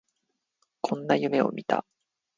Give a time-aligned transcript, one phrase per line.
[0.81, 1.85] こんな夢を見た